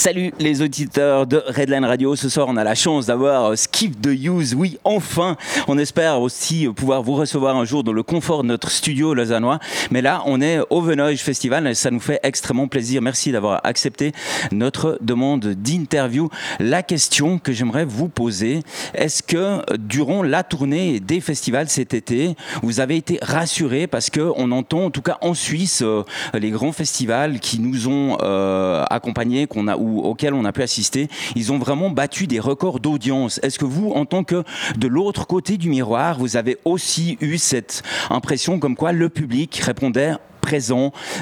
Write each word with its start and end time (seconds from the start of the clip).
Salut 0.00 0.32
les 0.38 0.62
auditeurs 0.62 1.26
de 1.26 1.42
Redline 1.48 1.84
Radio. 1.84 2.14
Ce 2.14 2.28
soir, 2.28 2.46
on 2.48 2.56
a 2.56 2.62
la 2.62 2.76
chance 2.76 3.06
d'avoir 3.06 3.58
Skip 3.58 4.00
the 4.00 4.10
Use. 4.10 4.54
Oui, 4.54 4.78
enfin. 4.84 5.36
On 5.66 5.76
espère 5.76 6.20
aussi 6.20 6.68
pouvoir 6.68 7.02
vous 7.02 7.14
recevoir 7.16 7.56
un 7.56 7.64
jour 7.64 7.82
dans 7.82 7.92
le 7.92 8.04
confort 8.04 8.44
de 8.44 8.48
notre 8.48 8.70
studio 8.70 9.12
lausannois. 9.12 9.58
Mais 9.90 10.00
là, 10.00 10.22
on 10.24 10.40
est 10.40 10.60
au 10.70 10.82
Venoge 10.82 11.16
Festival 11.16 11.66
et 11.66 11.74
ça 11.74 11.90
nous 11.90 11.98
fait 11.98 12.20
extrêmement 12.22 12.68
plaisir. 12.68 13.02
Merci 13.02 13.32
d'avoir 13.32 13.60
accepté 13.64 14.12
notre 14.52 14.98
demande 15.00 15.44
d'interview. 15.44 16.30
La 16.60 16.84
question 16.84 17.40
que 17.40 17.52
j'aimerais 17.52 17.84
vous 17.84 18.08
poser, 18.08 18.62
est-ce 18.94 19.24
que 19.24 19.64
durant 19.78 20.22
la 20.22 20.44
tournée 20.44 21.00
des 21.00 21.20
festivals 21.20 21.68
cet 21.68 21.92
été, 21.92 22.36
vous 22.62 22.78
avez 22.78 22.94
été 22.94 23.18
rassuré 23.20 23.88
parce 23.88 24.10
que 24.10 24.30
on 24.36 24.52
entend, 24.52 24.84
en 24.84 24.90
tout 24.92 25.02
cas 25.02 25.18
en 25.22 25.34
Suisse, 25.34 25.82
euh, 25.82 26.04
les 26.34 26.50
grands 26.50 26.70
festivals 26.70 27.40
qui 27.40 27.58
nous 27.58 27.88
ont 27.88 28.16
euh, 28.22 28.84
accompagnés, 28.90 29.48
qu'on 29.48 29.66
a, 29.66 29.76
ou 29.76 29.87
auxquels 29.96 30.34
on 30.34 30.44
a 30.44 30.52
pu 30.52 30.62
assister, 30.62 31.08
ils 31.34 31.52
ont 31.52 31.58
vraiment 31.58 31.90
battu 31.90 32.26
des 32.26 32.40
records 32.40 32.80
d'audience. 32.80 33.40
Est-ce 33.42 33.58
que 33.58 33.64
vous, 33.64 33.90
en 33.90 34.04
tant 34.04 34.24
que 34.24 34.44
de 34.76 34.88
l'autre 34.88 35.26
côté 35.26 35.56
du 35.56 35.68
miroir, 35.68 36.18
vous 36.18 36.36
avez 36.36 36.58
aussi 36.64 37.16
eu 37.20 37.38
cette 37.38 37.82
impression 38.10 38.58
comme 38.58 38.76
quoi 38.76 38.92
le 38.92 39.08
public 39.08 39.56
répondait 39.56 40.14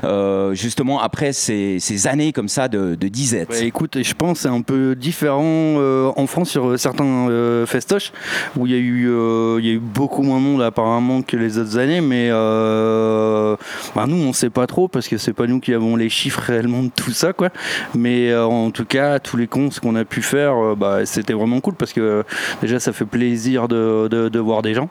euh, 0.05 0.55
justement 0.55 1.01
après 1.01 1.33
ces, 1.33 2.07
années 2.07 2.33
comme 2.33 2.49
ça 2.49 2.69
de, 2.69 2.95
disette 2.95 3.51
ouais, 3.51 3.67
Écoute, 3.67 4.03
je 4.03 4.15
pense 4.15 4.41
c'est 4.41 4.49
un 4.49 4.63
peu 4.63 4.95
différent 4.95 5.43
euh, 5.45 6.11
en 6.17 6.27
France 6.27 6.51
sur 6.51 6.79
certains 6.79 7.29
euh, 7.31 7.67
festoches 7.67 8.13
où 8.57 8.67
il 8.67 8.73
y, 8.73 8.75
a 8.75 8.79
eu, 8.79 9.79
beaucoup 9.81 10.23
moins 10.23 10.39
de 10.39 10.45
monde 10.45 10.63
apparemment 10.63 11.23
que 11.23 11.37
les 11.37 11.59
autres 11.59 11.79
années, 11.79 12.01
mais 12.01 12.31
bah, 12.31 14.07
nous 14.07 14.17
on 14.17 14.33
sait 14.33 14.51
pas 14.51 14.67
trop 14.67 14.89
parce 14.89 15.09
que 15.09 15.19
c'est 15.19 15.33
pas 15.33 15.47
nous 15.47 15.61
qui 15.61 15.73
avons 15.75 15.97
les 15.97 16.09
chiffres 16.09 16.41
réellement 16.41 16.83
de 16.83 16.91
tout 16.95 17.13
ça, 17.13 17.33
quoi. 17.33 17.51
Mais 17.95 18.35
en 18.35 18.71
tout 18.71 18.85
cas, 18.85 19.19
tous 19.19 19.37
les 19.37 19.47
cons 19.47 19.69
qu'on 19.81 19.97
a 19.97 20.05
pu 20.05 20.23
faire, 20.23 20.77
bah, 20.77 21.05
c'était 21.05 21.33
vraiment 21.33 21.61
cool 21.61 21.75
parce 21.75 21.93
que 21.93 22.25
déjà 22.63 22.81
ça 22.81 22.93
fait 22.93 23.05
plaisir 23.05 23.69
de 23.69 24.39
voir 24.39 24.63
des 24.63 24.75
gens 24.75 24.89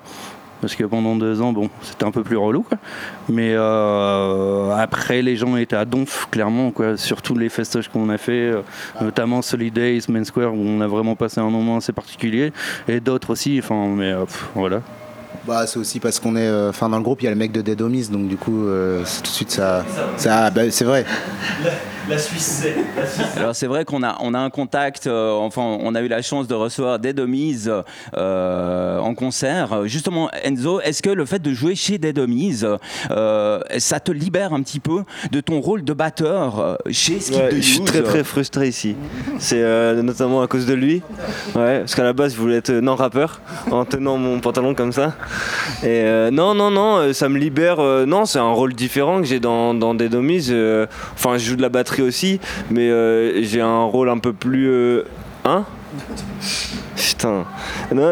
parce 0.62 0.76
que 0.76 0.84
pendant 0.84 1.16
deux 1.16 1.42
ans, 1.42 1.54
bon, 1.54 1.70
c'était 1.82 2.06
un 2.06 2.12
peu 2.12 2.24
plus 2.24 2.38
relou. 2.38 2.66
Mais 3.30 3.54
euh, 3.54 4.72
après, 4.76 5.22
les 5.22 5.36
gens 5.36 5.56
étaient 5.58 5.76
à 5.76 5.86
donf, 5.86 6.28
clairement, 6.32 6.72
quoi, 6.72 6.98
sur 6.98 7.22
tous 7.22 7.38
les 7.38 7.50
festoches 7.50 7.90
qu'on 7.90 8.10
a 8.10 8.18
fait, 8.18 8.52
euh, 8.52 8.62
notamment 9.02 9.42
Solid 9.42 9.74
Days, 9.74 10.04
Main 10.10 10.24
Square, 10.24 10.54
où 10.54 10.60
on 10.60 10.82
a 10.82 10.88
vraiment 10.88 11.16
passé 11.16 11.40
un 11.40 11.50
moment 11.50 11.78
assez 11.78 11.94
particulier, 11.94 12.52
et 12.88 13.00
d'autres 13.00 13.32
aussi. 13.32 13.60
Enfin, 13.60 13.88
mais 13.96 14.12
euh, 14.12 14.26
voilà. 14.54 14.82
Bah, 15.46 15.68
c'est 15.68 15.78
aussi 15.78 16.00
parce 16.00 16.20
qu'on 16.20 16.36
est. 16.36 16.50
Enfin, 16.70 16.90
dans 16.90 16.98
le 16.98 17.04
groupe, 17.04 17.22
il 17.22 17.26
y 17.26 17.28
a 17.28 17.32
le 17.32 17.38
mec 17.38 17.52
de 17.52 17.62
Dead 17.62 17.80
Homies, 17.80 18.08
donc 18.08 18.28
du 18.28 18.38
coup, 18.38 18.64
tout 18.64 19.22
de 19.22 19.28
suite, 19.28 19.52
ça. 19.52 19.86
ça 20.18 20.50
bah, 20.50 20.72
c'est 20.72 20.86
vrai. 20.86 21.06
La 22.08 22.20
Suisse, 22.20 22.62
c'est. 22.62 23.40
Alors 23.40 23.56
c'est 23.56 23.66
vrai 23.66 23.84
qu'on 23.84 24.04
a, 24.04 24.18
on 24.20 24.34
a 24.36 24.40
un 24.40 24.52
contact, 24.52 25.08
euh, 25.08 25.32
enfin 25.32 25.62
on 25.62 25.96
a 25.96 26.02
eu 26.02 26.08
la 26.08 26.22
chance 26.22 26.48
de 26.48 26.54
recevoir 26.54 27.00
Dead 27.00 27.20
Homies 27.20 27.66
euh, 28.16 29.00
en 29.00 29.16
concert. 29.16 29.88
Justement, 29.88 30.30
Enzo, 30.44 30.82
est-ce 30.82 31.02
que 31.02 31.10
le 31.10 31.26
fait 31.26 31.40
de 31.42 31.52
jouer 31.52 31.74
chez 31.76 31.98
Dead 31.98 32.20
Homies, 32.20 32.62
euh, 33.10 33.60
ça 33.80 34.00
te 34.00 34.12
libère 34.12 34.54
un 34.54 34.62
petit 34.62 34.80
peu 34.80 35.04
de 35.32 35.42
ton 35.42 35.62
rôle 35.62 35.84
de 35.84 35.94
batteur 35.94 36.78
chez 36.92 37.20
Skip 37.20 37.38
ouais, 37.38 37.50
the 37.50 37.56
Je 37.56 37.62
suis 37.62 37.82
très 37.82 38.04
très 38.04 38.24
frustré 38.24 38.68
ici. 38.68 38.96
C'est 39.40 39.62
euh, 39.62 40.02
notamment 40.04 40.44
à 40.44 40.48
cause 40.48 40.68
de 40.68 40.74
lui. 40.74 41.02
Ouais, 41.56 41.80
parce 41.80 41.96
qu'à 41.96 42.04
la 42.04 42.14
base 42.14 42.36
je 42.36 42.40
voulais 42.40 42.58
être 42.58 42.72
non 42.72 42.96
rappeur 42.96 43.42
en 43.72 43.84
tenant 43.84 44.18
mon 44.18 44.40
pantalon 44.40 44.76
comme 44.76 44.92
ça. 44.92 45.16
Et 45.82 45.88
euh, 45.88 46.30
non, 46.30 46.54
non, 46.54 46.70
non, 46.70 47.14
ça 47.14 47.30
me 47.30 47.40
libère. 47.40 47.78
non, 48.06 48.26
c'est 48.26 48.40
un 48.40 48.52
rôle 48.52 48.74
différent 48.74 49.22
que 49.22 49.26
j'ai 49.26 49.40
dans, 49.40 49.74
dans 49.74 49.96
Dead 49.96 50.14
Homies. 50.14 50.52
Enfin, 51.14 51.38
je 51.38 51.50
joue 51.50 51.56
de 51.56 51.62
la 51.64 51.70
batterie 51.70 51.95
aussi, 52.02 52.40
mais 52.70 52.90
euh, 52.90 53.42
j'ai 53.44 53.62
un 53.62 53.84
rôle 53.84 54.10
un 54.10 54.18
peu 54.18 54.34
plus. 54.34 54.70
Euh... 54.70 55.04
Hein? 55.44 55.66
Putain. 56.96 57.46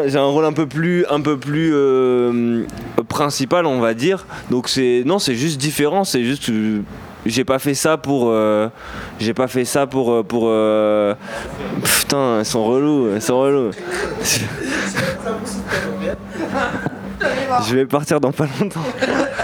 J'ai 0.08 0.18
un 0.18 0.26
rôle 0.26 0.46
un 0.46 0.54
peu 0.54 0.68
plus, 0.68 1.06
un 1.10 1.22
peu 1.22 1.38
plus 1.38 1.72
euh, 1.74 2.66
principal, 3.08 3.66
on 3.66 3.80
va 3.80 3.94
dire. 3.94 4.26
Donc 4.50 4.70
c'est, 4.70 5.04
non, 5.06 5.20
c'est 5.20 5.36
juste 5.36 5.60
différent. 5.60 6.04
C'est 6.04 6.24
juste, 6.24 6.52
j'ai 7.26 7.44
pas 7.44 7.60
fait 7.60 7.74
ça 7.74 7.98
pour, 7.98 8.34
j'ai 9.20 9.34
pas 9.34 9.48
fait 9.48 9.66
ça 9.66 9.88
pour, 9.88 10.24
pour. 10.26 10.52
Putain, 11.84 12.40
ils 12.40 12.46
sont 12.46 12.64
relous, 12.64 13.16
ils 13.16 13.22
sont 13.22 13.40
relous. 13.40 13.72
Je 17.68 17.76
vais 17.76 17.86
partir 17.86 18.20
dans 18.20 18.32
pas 18.32 18.48
longtemps. 18.60 18.84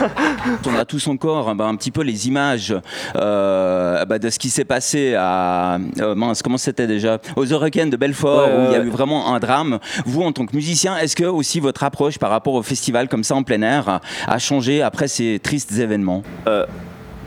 On 0.68 0.76
a 0.76 0.86
tous 0.86 1.08
encore 1.08 1.54
bah, 1.56 1.66
un 1.66 1.76
petit 1.76 1.92
peu 1.92 2.02
les 2.02 2.28
images 2.28 2.76
euh, 3.16 4.06
bah, 4.06 4.20
de 4.20 4.30
ce 4.30 4.40
qui 4.40 4.50
s'est 4.50 4.66
passé 4.66 5.16
à 5.18 5.78
euh, 6.00 6.16
mince, 6.16 6.42
comment 6.42 6.58
c'était 6.58 6.88
déjà? 6.88 7.20
Aux 7.36 7.46
Hurricanes 7.46 7.90
de 7.90 7.98
Belfort 7.98 8.48
Ouais, 8.48 8.56
où 8.56 8.66
il 8.68 8.72
y 8.72 8.76
a 8.76 8.84
eu 8.84 8.90
vraiment 8.90 9.34
un 9.34 9.40
drame. 9.40 9.80
Vous 10.06 10.22
en 10.22 10.32
tant 10.32 10.46
que 10.46 10.56
musicien, 10.56 10.98
est-ce 10.98 11.16
que 11.16 11.26
aussi 11.26 11.60
votre 11.60 11.84
approche 11.84 12.18
par 12.18 12.30
rapport 12.30 12.54
au 12.54 12.64
festival 12.64 13.08
comme 13.08 13.24
ça 13.24 13.36
en 13.36 13.44
plein 13.44 13.62
air 13.62 14.00
a 14.28 14.40
changé 14.40 14.82
après 14.82 15.08
ces 15.08 15.40
tristes 15.42 15.78
événements? 15.78 16.24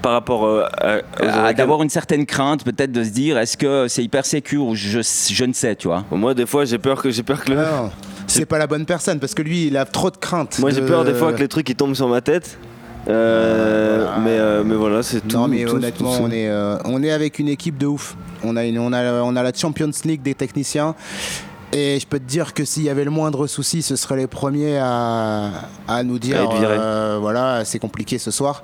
Par 0.02 0.12
rapport 0.12 0.44
euh, 0.46 0.66
à. 1.20 1.52
D'avoir 1.52 1.82
une 1.82 1.88
certaine 1.88 2.26
crainte 2.26 2.64
peut-être 2.64 2.90
de 2.90 3.04
se 3.04 3.10
dire 3.10 3.38
est-ce 3.38 3.56
que 3.56 3.86
c'est 3.86 4.02
hyper 4.02 4.26
sécure 4.26 4.66
ou 4.66 4.74
je, 4.74 4.98
je 5.00 5.44
ne 5.44 5.52
sais, 5.52 5.76
tu 5.76 5.86
vois? 5.86 6.04
Moi, 6.10 6.34
des 6.34 6.44
fois, 6.46 6.64
j'ai 6.64 6.78
peur 6.78 7.00
que 7.00 7.10
j'ai 7.10 7.22
peur 7.22 7.44
que 7.44 7.52
le. 7.52 7.64
C'est 8.32 8.46
pas 8.46 8.58
la 8.58 8.66
bonne 8.66 8.84
personne 8.86 9.18
parce 9.20 9.34
que 9.34 9.42
lui, 9.42 9.66
il 9.66 9.76
a 9.76 9.84
trop 9.84 10.10
de 10.10 10.16
crainte. 10.16 10.58
Moi, 10.58 10.70
j'ai 10.70 10.82
peur 10.82 11.04
des 11.04 11.14
fois 11.14 11.32
que 11.32 11.38
les 11.40 11.48
trucs 11.48 11.68
ils 11.68 11.76
tombent 11.76 11.94
sur 11.94 12.08
ma 12.08 12.20
tête. 12.20 12.58
Euh, 13.08 14.06
mais, 14.22 14.30
euh, 14.38 14.62
mais 14.64 14.76
voilà, 14.76 15.02
c'est 15.02 15.20
tout. 15.26 15.36
Non 15.36 15.48
mais 15.48 15.64
tout- 15.64 15.74
honnêtement 15.74 16.16
tout- 16.16 16.22
on 16.22 16.30
est 16.30 16.48
euh, 16.48 16.76
on 16.84 17.02
est 17.02 17.10
avec 17.10 17.38
une 17.40 17.48
équipe 17.48 17.76
de 17.76 17.86
ouf. 17.86 18.16
On 18.44 18.56
a 18.56 18.64
une, 18.64 18.78
on 18.78 18.92
a 18.92 19.22
on 19.22 19.34
a 19.34 19.42
la 19.42 19.52
Champions 19.52 19.90
League 20.04 20.22
des 20.22 20.34
techniciens. 20.34 20.94
Et 21.74 21.98
je 21.98 22.06
peux 22.06 22.18
te 22.18 22.24
dire 22.28 22.52
que 22.54 22.64
s'il 22.66 22.82
y 22.82 22.90
avait 22.90 23.04
le 23.04 23.10
moindre 23.10 23.46
souci, 23.46 23.80
ce 23.82 23.96
seraient 23.96 24.18
les 24.18 24.26
premiers 24.26 24.76
à, 24.78 25.48
à 25.88 26.02
nous 26.04 26.18
dire 26.18 26.36
euh, 26.78 27.18
voilà, 27.20 27.64
c'est 27.64 27.78
compliqué 27.78 28.18
ce 28.18 28.30
soir. 28.30 28.62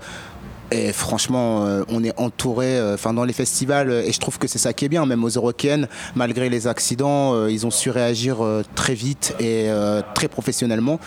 Et 0.71 0.93
franchement, 0.93 1.65
euh, 1.67 1.83
on 1.89 2.05
est 2.05 2.12
entouré, 2.19 2.79
euh, 2.79 2.95
enfin 2.95 3.15
dans 3.15 3.25
les 3.25 3.33
festivals, 3.33 3.91
euh, 3.91 4.03
et 4.03 4.12
je 4.12 4.21
trouve 4.21 4.39
que 4.39 4.47
c'est 4.47 4.59
ça 4.59 4.73
qui 4.73 4.84
est 4.84 4.89
bien, 4.89 5.06
même 5.06 5.25
aux 5.25 5.29
Eurocaines, 5.29 5.89
malgré 6.15 6.49
les 6.51 6.67
accidents, 6.67 7.34
euh, 7.34 7.51
ils 7.51 7.67
ont 7.67 7.71
su 7.71 7.89
réagir 7.91 8.45
euh, 8.45 8.62
très 8.75 8.95
vite 8.95 9.34
et 9.41 9.71
euh, 9.71 10.03
très 10.15 10.28
professionnellement. 10.28 11.01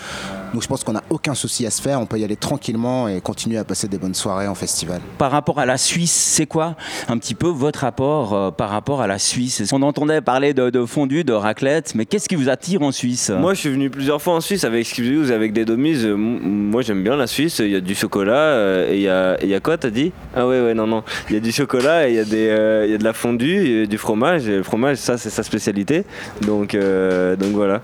Donc 0.54 0.64
je 0.64 0.68
pense 0.68 0.84
qu'on 0.84 0.94
n'a 0.94 1.04
aucun 1.10 1.36
souci 1.36 1.66
à 1.66 1.70
se 1.70 1.82
faire, 1.82 2.02
on 2.02 2.06
peut 2.06 2.20
y 2.20 2.24
aller 2.24 2.36
tranquillement 2.36 3.08
et 3.08 3.22
continuer 3.22 3.58
à 3.58 3.64
passer 3.64 3.88
des 3.88 3.98
bonnes 3.98 4.16
soirées 4.16 4.48
en 4.48 4.56
festival. 4.56 5.00
Par 5.18 5.32
rapport 5.32 5.60
à 5.60 5.66
la 5.66 5.78
Suisse, 5.78 6.12
c'est 6.12 6.48
quoi 6.48 6.76
un 7.08 7.18
petit 7.18 7.36
peu 7.36 7.48
votre 7.48 7.82
rapport 7.82 8.34
euh, 8.34 8.52
par 8.52 8.70
rapport 8.70 9.02
à 9.02 9.08
la 9.08 9.20
Suisse? 9.20 9.64
On 9.72 9.82
entendait 9.84 10.22
parler 10.22 10.54
de, 10.54 10.70
de 10.70 10.86
fondue, 10.86 11.24
de 11.24 11.34
raclette, 11.34 11.94
mais 11.94 12.06
qu'est-ce 12.06 12.28
qui 12.28 12.36
vous 12.36 12.50
attire 12.50 12.82
en 12.82 12.92
Suisse? 12.92 13.30
Moi, 13.30 13.54
je 13.54 13.60
suis 13.60 13.70
venu 13.70 13.90
plusieurs 13.90 14.22
fois 14.22 14.34
en 14.34 14.42
Suisse 14.42 14.64
avec 14.64 14.86
Skip 14.86 15.06
the 15.06 15.08
Use, 15.08 15.32
avec 15.32 15.54
des 15.54 15.66
domises. 15.66 16.06
Moi, 16.06 16.82
j'aime 16.82 17.04
bien 17.04 17.16
la 17.16 17.28
Suisse. 17.28 17.60
Il 17.60 17.70
y 17.70 17.76
a 17.76 17.82
du 17.82 17.96
chocolat 17.96 18.88
et 18.90 18.96
il 18.96 19.02
y 19.02 19.08
a, 19.08 19.51
y 19.52 19.56
a 19.56 19.60
quoi, 19.60 19.78
t'as 19.78 19.90
dit? 19.90 20.12
Ah 20.36 20.48
ouais, 20.48 20.62
ouais, 20.62 20.74
non, 20.74 20.88
non. 20.88 21.04
Il 21.30 21.36
y 21.36 21.38
a 21.38 21.40
du 21.40 21.52
chocolat 21.52 22.08
il 22.08 22.16
y, 22.16 22.20
a 22.20 22.24
euh, 22.34 22.88
y 22.90 22.94
a 22.94 22.98
de 22.98 23.04
la 23.04 23.14
fondue, 23.14 23.88
du 23.88 23.98
fromage. 23.98 24.48
Et 24.48 24.58
le 24.58 24.64
fromage, 24.64 24.98
ça, 24.98 25.18
c'est 25.18 25.30
sa 25.30 25.44
spécialité. 25.44 26.04
Donc, 26.42 26.76
euh, 26.76 27.36
donc 27.36 27.52
voilà. 27.52 27.82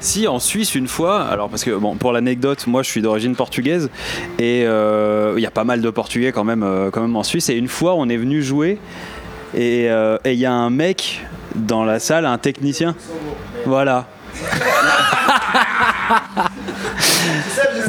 Si, 0.00 0.28
en 0.28 0.38
Suisse, 0.38 0.74
une 0.74 0.88
fois, 0.88 1.22
alors 1.22 1.48
parce 1.48 1.64
que, 1.64 1.70
bon, 1.70 1.96
pour 1.96 2.12
l'anecdote, 2.12 2.66
moi 2.66 2.82
je 2.82 2.90
suis 2.90 3.00
d'origine 3.00 3.34
portugaise 3.34 3.88
et 4.38 4.64
euh, 4.66 5.32
il 5.36 5.42
y 5.42 5.46
a 5.46 5.50
pas 5.50 5.64
mal 5.64 5.80
de 5.80 5.88
Portugais 5.88 6.32
quand 6.32 6.44
même, 6.44 6.64
quand 6.92 7.00
même 7.00 7.16
en 7.16 7.22
Suisse. 7.22 7.48
Et 7.48 7.54
une 7.54 7.68
fois, 7.68 7.94
on 7.94 8.08
est 8.08 8.18
venu 8.18 8.42
jouer 8.42 8.78
et 9.54 9.88
il 10.26 10.32
y 10.34 10.46
a 10.46 10.52
un 10.52 10.70
mec 10.70 11.24
dans 11.54 11.84
la 11.84 11.98
salle, 11.98 12.26
un 12.26 12.38
technicien. 12.38 12.94
Voilà. 13.64 14.06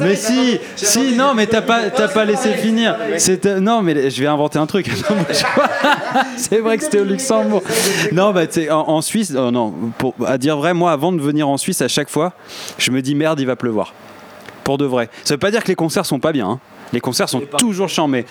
Mais 0.01 0.15
si, 0.15 0.59
si, 0.75 1.15
non, 1.15 1.33
mais 1.33 1.47
t'as 1.47 1.61
pas, 1.61 1.89
t'as 1.89 2.07
pas 2.07 2.25
laissé 2.25 2.53
finir. 2.53 2.95
C'était, 3.17 3.59
non, 3.59 3.81
mais 3.81 4.09
je 4.09 4.21
vais 4.21 4.27
inventer 4.27 4.59
un 4.59 4.65
truc. 4.65 4.89
C'est 6.37 6.59
vrai 6.59 6.77
que 6.77 6.83
c'était 6.83 6.99
au 6.99 7.05
Luxembourg. 7.05 7.61
Non, 8.11 8.31
bah, 8.31 8.43
en, 8.71 8.73
en 8.73 9.01
Suisse, 9.01 9.33
oh 9.37 9.51
non, 9.51 9.73
pour, 9.97 10.13
à 10.25 10.37
dire 10.37 10.57
vrai, 10.57 10.73
moi, 10.73 10.91
avant 10.91 11.11
de 11.11 11.21
venir 11.21 11.47
en 11.47 11.57
Suisse, 11.57 11.81
à 11.81 11.87
chaque 11.87 12.09
fois, 12.09 12.33
je 12.77 12.91
me 12.91 13.01
dis 13.01 13.15
merde, 13.15 13.39
il 13.39 13.45
va 13.47 13.55
pleuvoir. 13.55 13.93
Pour 14.63 14.77
de 14.77 14.85
vrai. 14.85 15.09
Ça 15.23 15.33
veut 15.35 15.39
pas 15.39 15.51
dire 15.51 15.63
que 15.63 15.69
les 15.69 15.75
concerts 15.75 16.05
sont 16.05 16.19
pas 16.19 16.31
bien. 16.33 16.49
hein. 16.49 16.59
Les 16.93 16.99
concerts 16.99 17.29
sont 17.29 17.41
toujours 17.57 17.89
chambés. 17.89 18.25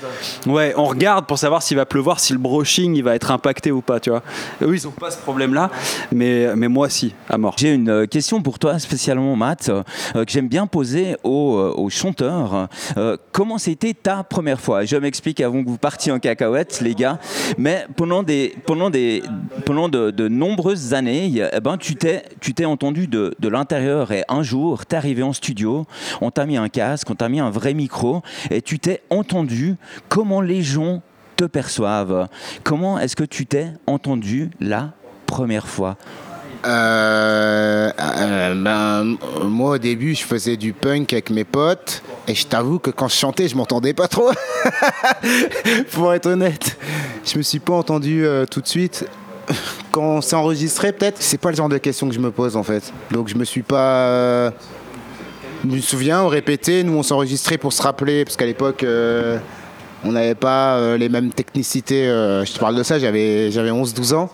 Ouais, 0.47 0.75
on 0.77 0.85
regarde 0.85 1.27
pour 1.27 1.39
savoir 1.39 1.63
s'il 1.63 1.77
va 1.77 1.87
pleuvoir, 1.87 2.21
si 2.21 2.33
le 2.33 2.39
brushing 2.39 2.95
il 2.97 3.03
va 3.03 3.15
être 3.15 3.31
impacté 3.31 3.71
ou 3.71 3.81
pas, 3.81 4.01
tu 4.01 4.11
vois. 4.11 4.23
Eux, 4.63 4.75
ils 4.75 4.87
ont 4.89 4.93
pas 4.93 5.11
ce 5.11 5.19
problème-là, 5.19 5.71
mais, 6.13 6.55
mais 6.57 6.69
moi, 6.69 6.89
si, 6.89 7.15
à 7.29 7.39
mort. 7.39 7.55
J'ai 7.59 7.73
une 7.73 7.89
euh, 7.89 8.07
question 8.07 8.43
pour 8.43 8.59
toi 8.59 8.79
spécialement, 8.79 9.37
Matt, 9.37 9.69
euh, 9.69 9.83
que 10.25 10.31
j'aime 10.31 10.49
bien 10.49 10.67
poser 10.67 11.17
aux, 11.25 11.57
euh, 11.57 11.75
aux 11.77 11.91
chanteurs. 11.91 12.69
Euh, 12.97 13.17
comment 13.33 13.59
c'était 13.59 13.95
ta 13.95 14.23
première 14.23 14.61
fois? 14.61 14.85
Je 14.85 14.97
m'explique 14.97 15.41
avant 15.41 15.63
que 15.63 15.69
vous 15.69 15.79
partiez 15.79 16.13
en 16.13 16.19
cacahuète, 16.19 16.81
les 16.81 16.95
gars. 16.95 17.19
Mais 17.59 17.87
pendant 17.97 18.23
des, 18.23 18.55
pendant 18.67 18.91
des, 18.91 19.23
pendant 19.65 19.89
de, 19.89 20.11
de 20.11 20.29
nombreuses 20.29 20.95
années, 20.95 21.33
eh 21.53 21.61
ben, 21.61 21.77
tu 21.77 21.97
t'es, 21.97 22.25
tu 22.41 22.55
t'es 22.55 22.65
entendu 22.65 23.07
de, 23.07 23.35
de 23.39 23.49
l'intérieur 23.49 24.13
et 24.13 24.25
un 24.29 24.43
jour, 24.43 24.87
t'es 24.87 24.97
arrivé 24.97 25.23
en 25.23 25.33
studio, 25.33 25.87
on 26.21 26.31
t'a 26.31 26.47
mis 26.47 26.57
un 26.57 26.69
casque, 26.69 27.11
on 27.11 27.15
t'a 27.15 27.29
mis 27.29 27.41
un 27.41 27.51
vrai 27.51 27.75
micro 27.75 28.23
et 28.51 28.63
tu 28.63 28.79
t'es 28.79 29.03
entendu. 29.11 29.77
Comment 30.09 30.41
les 30.41 30.63
gens 30.63 31.03
te 31.37 31.45
perçoivent? 31.45 32.29
Comment 32.65 32.99
est-ce 32.99 33.17
que 33.17 33.25
tu 33.25 33.47
t'es 33.47 33.69
entendu 33.87 34.51
la 34.61 34.93
première 35.27 35.67
fois? 35.67 35.97
Euh, 36.65 37.91
euh, 38.01 38.55
ben, 38.55 39.17
moi 39.45 39.73
au 39.73 39.79
début 39.79 40.15
je 40.15 40.25
faisais 40.25 40.57
du 40.57 40.73
punk 40.73 41.13
avec 41.13 41.31
mes 41.31 41.45
potes. 41.45 42.03
Et 42.27 42.35
je 42.35 42.47
t'avoue 42.47 42.79
que 42.79 42.91
quand 42.91 43.09
je 43.09 43.15
chantais 43.15 43.49
je 43.49 43.57
m'entendais 43.57 43.95
pas 43.95 44.09
trop. 44.09 44.31
Pour 45.93 46.13
être 46.13 46.27
honnête 46.27 46.77
je 47.25 47.39
me 47.39 47.43
suis 47.43 47.59
pas 47.59 47.75
entendu 47.75 48.25
euh, 48.25 48.47
tout 48.47 48.61
de 48.61 48.67
suite. 48.67 49.07
Quand 49.93 50.03
on 50.03 50.21
s'est 50.21 50.37
enregistré 50.37 50.93
peut-être. 50.93 51.19
C'est 51.21 51.39
pas 51.39 51.51
le 51.51 51.57
genre 51.57 51.69
de 51.69 51.79
question 51.79 52.09
que 52.09 52.15
je 52.15 52.21
me 52.21 52.31
pose 52.31 52.57
en 52.57 52.63
fait. 52.63 52.93
Donc 53.11 53.29
je 53.29 53.37
me 53.37 53.45
suis 53.45 53.63
pas 53.63 54.53
je 55.65 55.69
me 55.75 55.81
souviens 55.81 56.23
on 56.23 56.29
répétait 56.29 56.83
nous 56.83 56.95
on 56.95 57.03
s'enregistrait 57.03 57.59
pour 57.59 57.73
se 57.73 57.83
rappeler 57.83 58.25
parce 58.25 58.37
qu'à 58.37 58.47
l'époque 58.47 58.83
euh, 58.85 59.39
on 60.05 60.13
n'avait 60.13 60.35
pas 60.37 60.77
euh, 60.77 60.97
les 60.97 61.09
mêmes 61.09 61.31
technicités. 61.31 62.07
euh, 62.07 62.45
je 62.45 62.53
te 62.53 62.59
parle 62.61 62.77
de 62.77 62.83
ça, 62.85 62.99
j'avais, 62.99 63.51
j'avais 63.51 63.71
11-12 63.71 64.15
ans. 64.15 64.31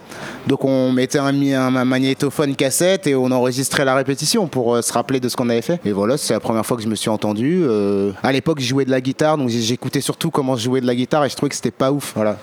Donc 0.46 0.64
on 0.66 0.92
mettait 0.92 1.18
un, 1.18 1.28
un, 1.34 1.76
un 1.76 1.84
magnétophone 1.84 2.54
cassette 2.56 3.06
et 3.06 3.14
on 3.14 3.30
enregistrait 3.30 3.84
la 3.84 3.94
répétition 3.94 4.48
pour 4.48 4.74
euh, 4.74 4.82
se 4.82 4.92
rappeler 4.92 5.18
de 5.18 5.28
ce 5.30 5.36
qu'on 5.36 5.48
avait 5.48 5.62
fait. 5.62 5.80
Et 5.86 5.92
voilà, 5.92 6.18
c'est 6.18 6.34
la 6.34 6.40
première 6.40 6.66
fois 6.66 6.76
que 6.76 6.82
je 6.82 6.88
me 6.88 6.94
suis 6.96 7.08
entendu. 7.08 7.64
À 8.22 8.32
l'époque, 8.32 8.58
je 8.60 8.66
jouais 8.66 8.84
de 8.84 8.90
la 8.90 9.00
guitare, 9.00 9.38
donc 9.38 9.48
j'écoutais 9.48 10.00
surtout 10.02 10.30
comment 10.30 10.56
je 10.56 10.64
jouais 10.64 10.80
de 10.82 10.86
la 10.86 10.94
guitare 10.94 11.24
et 11.24 11.30
je 11.30 11.36
trouvais 11.36 11.48
que 11.48 11.56
c'était 11.56 11.70
pas 11.70 11.90
ouf. 11.90 12.12
Voilà. 12.16 12.36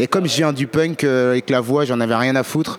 Et 0.00 0.06
comme 0.08 0.26
je 0.26 0.36
viens 0.36 0.52
du 0.52 0.66
punk 0.66 1.04
avec 1.04 1.50
la 1.50 1.60
voix, 1.60 1.84
j'en 1.84 2.00
avais 2.00 2.16
rien 2.16 2.34
à 2.34 2.42
foutre. 2.42 2.78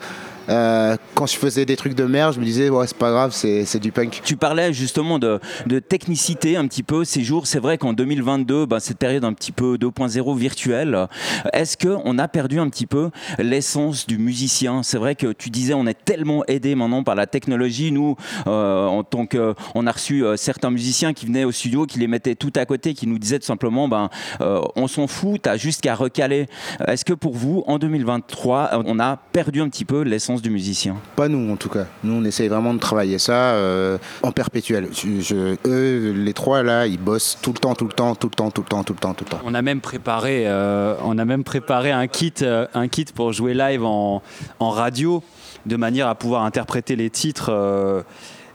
Euh, 0.50 0.96
quand 1.14 1.26
je 1.26 1.36
faisais 1.36 1.66
des 1.66 1.76
trucs 1.76 1.94
de 1.94 2.06
merde, 2.06 2.34
je 2.34 2.40
me 2.40 2.46
disais, 2.46 2.70
ouais, 2.70 2.88
c'est 2.88 2.98
pas 2.98 3.12
grave, 3.12 3.32
c'est, 3.34 3.80
du 3.80 3.92
punk. 3.92 4.22
Tu 4.24 4.38
parlais 4.38 4.74
justement 4.74 5.20
de, 5.20 5.40
de 5.66 5.80
technicité 5.80 6.58
un 6.58 6.68
petit 6.68 6.84
peu 6.84 7.04
ces 7.04 7.24
jours. 7.24 7.48
C'est 7.48 7.60
vrai 7.60 7.78
qu'en 7.78 7.94
2022, 7.94 8.66
ben, 8.66 8.80
cette 8.80 8.98
période 8.98 9.24
un 9.26 9.34
petit 9.34 9.52
peu 9.52 9.76
2.0 9.76 10.38
virtuelle, 10.38 11.08
est-ce 11.54 11.78
qu'on 11.78 12.18
a 12.18 12.28
perdu 12.28 12.60
un 12.60 12.70
petit 12.70 12.86
peu 12.86 13.10
l'essence 13.38 14.08
du 14.08 14.18
musicien? 14.18 14.84
C'est 14.84 14.98
vrai 14.98 15.16
que 15.16 15.32
tu 15.34 15.50
disais 15.50 15.74
on 15.74 15.86
est 15.86 16.06
tellement 16.06 16.44
aidé 16.48 16.76
maintenant 16.76 17.04
par 17.04 17.16
la 17.16 17.28
technologie. 17.28 17.92
Nous, 17.92 18.16
euh, 18.48 18.86
en 18.86 19.04
tant 19.04 19.26
que, 19.26 19.54
on 19.76 19.86
a 19.86 19.92
reçu 19.92 20.26
euh, 20.26 20.38
certains 20.38 20.72
musiciens 20.72 21.14
qui 21.14 21.26
venaient 21.26 21.44
au 21.44 21.52
studio, 21.52 21.86
qui 21.86 22.00
les 22.00 22.08
mettaient 22.08 22.36
tout 22.36 22.54
à 22.56 22.66
côté, 22.66 22.94
qui 22.94 23.08
nous 23.08 23.20
disaient 23.20 23.40
tout 23.40 23.46
simplement, 23.46 23.88
ben, 23.88 24.10
on 24.40 24.88
s'en 24.88 25.08
fout, 25.08 25.42
t'as 25.42 25.58
juste 25.58 25.82
qu'à 25.82 25.96
recaler. 25.96 26.48
Est-ce 26.88 27.06
que 27.06 27.14
pour 27.14 27.36
vous, 27.36 27.64
en 27.68 27.78
2023, 27.78 28.84
on 28.86 29.00
a 29.00 29.18
perdu 29.18 29.62
un 29.62 29.70
petit 29.70 29.86
peu 29.86 30.02
l'essence 30.02 30.37
du 30.42 30.50
musicien? 30.50 30.96
Pas 31.16 31.28
nous 31.28 31.52
en 31.52 31.56
tout 31.56 31.70
cas. 31.70 31.86
Nous 32.04 32.14
on 32.14 32.24
essaye 32.24 32.48
vraiment 32.48 32.74
de 32.74 32.80
travailler 32.80 33.20
ça 33.20 33.52
euh, 33.54 33.98
en 34.24 34.32
perpétuel. 34.32 34.90
Je- 34.92 35.20
je- 35.22 35.56
eux, 35.68 36.12
les 36.14 36.34
trois 36.34 36.64
là, 36.64 36.88
ils 36.88 37.00
bossent 37.00 37.38
tout 37.42 37.54
le 37.54 37.60
temps, 37.60 37.76
tout 37.76 37.86
le 37.88 37.94
temps, 37.94 38.16
tout 38.16 38.28
le 38.28 38.36
temps, 38.36 38.52
tout 38.52 38.62
le 38.62 38.68
temps, 38.68 38.84
tout 38.84 38.94
le 38.94 39.00
temps, 39.00 39.14
tout 39.14 39.24
le 39.26 39.30
temps. 39.30 39.42
On 39.46 39.54
a 39.54 39.62
même 39.62 39.82
préparé, 39.82 40.44
euh, 40.48 40.96
on 41.04 41.18
a 41.18 41.26
même 41.26 41.44
préparé 41.44 41.92
un 41.92 42.08
kit, 42.08 42.34
euh, 42.42 42.66
un 42.74 42.88
kit 42.88 43.06
pour 43.14 43.34
jouer 43.34 43.54
live 43.54 43.84
en, 43.84 44.22
en 44.60 44.70
radio, 44.70 45.24
de 45.66 45.76
manière 45.76 46.08
à 46.08 46.16
pouvoir 46.16 46.44
interpréter 46.44 46.96
les 46.96 47.10
titres, 47.10 47.50
euh, 47.52 48.02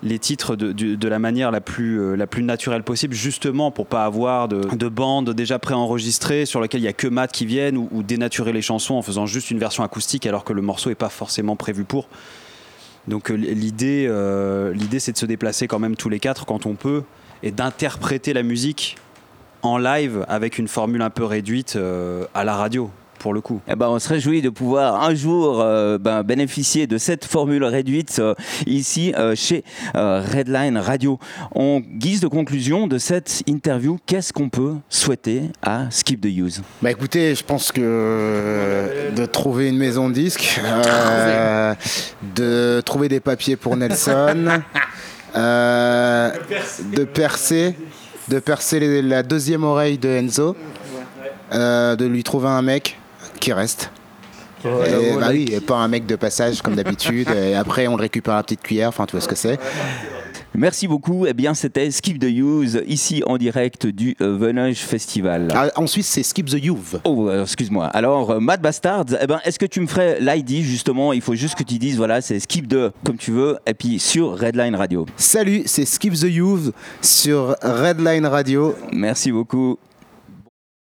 les 0.02 0.18
titres 0.18 0.56
de, 0.56 1.08
la 1.08 1.18
manière 1.18 1.50
la 1.50 1.60
plus, 1.60 2.00
euh, 2.00 2.16
la 2.16 2.26
plus 2.26 2.42
naturelle 2.42 2.82
possible, 2.82 3.14
justement 3.14 3.70
pour 3.70 3.86
pas 3.86 4.04
avoir 4.04 4.48
de, 4.48 4.60
de 4.74 4.88
bandes 4.88 5.30
déjà 5.30 5.58
préenregistrées 5.58 6.44
sur 6.44 6.60
lesquelles 6.60 6.80
il 6.80 6.84
y 6.84 6.88
a 6.88 6.92
que 6.92 7.06
Matt 7.06 7.32
qui 7.32 7.46
viennent 7.46 7.76
ou, 7.76 8.02
dénaturer 8.02 8.52
les 8.52 8.62
chansons 8.62 8.94
en 8.94 9.02
faisant 9.02 9.26
juste 9.26 9.50
une 9.50 9.58
version 9.58 9.84
acoustique 9.84 10.26
alors 10.26 10.44
que 10.44 10.52
le 10.52 10.62
morceau 10.62 10.90
est 10.90 10.96
pas 10.96 11.08
forcément 11.08 11.56
prévu 11.56 11.84
pour. 11.84 12.08
Donc 13.06 13.30
euh, 13.30 13.34
l'idée, 13.34 14.06
euh, 14.08 14.72
l'idée 14.72 14.98
c'est 14.98 15.12
de 15.12 15.18
se 15.18 15.26
déplacer 15.26 15.68
quand 15.68 15.78
même 15.78 15.96
tous 15.96 16.08
les 16.08 16.18
quatre 16.18 16.46
quand 16.46 16.66
on 16.66 16.74
peut 16.74 17.02
et 17.42 17.50
d'interpréter 17.50 18.32
la 18.32 18.42
musique 18.42 18.96
en 19.62 19.78
live 19.78 20.24
avec 20.28 20.58
une 20.58 20.68
formule 20.68 21.02
un 21.02 21.10
peu 21.10 21.24
réduite 21.24 21.78
à 22.34 22.44
la 22.44 22.56
radio 22.56 22.90
pour 23.22 23.32
le 23.32 23.40
coup. 23.40 23.60
Eh 23.68 23.76
ben, 23.76 23.88
on 23.88 23.98
se 23.98 24.08
réjouit 24.08 24.42
de 24.42 24.50
pouvoir 24.50 25.02
un 25.02 25.14
jour 25.14 25.60
euh, 25.60 25.96
ben, 25.96 26.22
bénéficier 26.24 26.86
de 26.86 26.98
cette 26.98 27.24
formule 27.24 27.64
réduite 27.64 28.16
euh, 28.18 28.34
ici 28.66 29.14
euh, 29.16 29.34
chez 29.36 29.64
euh, 29.94 30.20
Redline 30.20 30.76
Radio. 30.76 31.18
En 31.54 31.80
guise 31.80 32.20
de 32.20 32.26
conclusion 32.26 32.88
de 32.88 32.98
cette 32.98 33.42
interview, 33.46 33.98
qu'est-ce 34.06 34.32
qu'on 34.32 34.48
peut 34.48 34.74
souhaiter 34.88 35.42
à 35.62 35.86
Skip 35.90 36.20
the 36.20 36.26
Use? 36.26 36.62
Bah 36.82 36.90
écoutez, 36.90 37.34
je 37.36 37.44
pense 37.44 37.70
que 37.70 37.80
euh, 37.80 39.10
de 39.12 39.24
trouver 39.24 39.68
une 39.68 39.78
maison 39.78 40.08
de 40.08 40.14
disques, 40.14 40.60
euh, 40.64 41.74
de 42.34 42.82
trouver 42.84 43.08
des 43.08 43.20
papiers 43.20 43.54
pour 43.54 43.76
Nelson, 43.76 44.48
euh, 45.36 46.30
de 46.92 47.04
percer, 47.04 47.76
de 48.28 48.40
percer 48.40 49.00
la 49.00 49.22
deuxième 49.22 49.62
oreille 49.62 49.98
de 49.98 50.08
Enzo, 50.08 50.56
euh, 51.52 51.94
de 51.96 52.06
lui 52.06 52.24
trouver 52.24 52.48
un 52.48 52.62
mec 52.62 52.98
qui 53.40 53.52
reste. 53.52 53.90
Et, 54.64 55.16
bah 55.18 55.28
oui, 55.30 55.46
et 55.52 55.60
pas 55.60 55.76
un 55.76 55.88
mec 55.88 56.06
de 56.06 56.16
passage 56.16 56.62
comme 56.62 56.76
d'habitude. 56.76 57.28
et 57.36 57.54
après, 57.54 57.86
on 57.88 57.96
le 57.96 58.02
récupère 58.02 58.34
à 58.34 58.36
la 58.38 58.42
petite 58.42 58.62
cuillère. 58.62 58.88
Enfin, 58.88 59.06
tu 59.06 59.12
vois 59.12 59.20
ce 59.20 59.28
que 59.28 59.34
c'est. 59.34 59.58
Merci 60.54 60.86
beaucoup. 60.86 61.26
Eh 61.26 61.32
bien, 61.32 61.54
c'était 61.54 61.90
Skip 61.90 62.18
the 62.18 62.24
Use 62.24 62.82
ici 62.86 63.22
en 63.26 63.38
direct 63.38 63.86
du 63.86 64.14
euh, 64.20 64.36
Venage 64.36 64.80
Festival. 64.80 65.48
Ah, 65.54 65.68
en 65.76 65.86
Suisse, 65.86 66.06
c'est 66.06 66.22
Skip 66.22 66.46
the 66.46 66.62
Youth. 66.62 66.96
Oh, 67.04 67.28
euh, 67.28 67.42
excuse-moi. 67.42 67.86
Alors, 67.86 68.32
euh, 68.32 68.40
Mad 68.40 68.60
Bastard, 68.60 69.06
eh 69.18 69.26
ben, 69.26 69.40
est-ce 69.44 69.58
que 69.58 69.64
tu 69.64 69.80
me 69.80 69.86
ferais 69.86 70.18
l'ID 70.20 70.62
justement? 70.62 71.14
Il 71.14 71.22
faut 71.22 71.34
juste 71.34 71.54
que 71.54 71.62
tu 71.62 71.78
dises, 71.78 71.96
voilà, 71.96 72.20
c'est 72.20 72.38
Skip 72.38 72.66
de 72.66 72.92
comme 73.02 73.16
tu 73.16 73.30
veux, 73.30 73.56
et 73.66 73.72
puis 73.72 73.98
sur 73.98 74.38
Redline 74.38 74.74
Radio. 74.74 75.06
Salut, 75.16 75.62
c'est 75.64 75.86
Skip 75.86 76.12
the 76.12 76.24
Youth 76.24 76.74
sur 77.00 77.56
Redline 77.62 78.26
Radio. 78.26 78.74
Merci 78.92 79.32
beaucoup. 79.32 79.78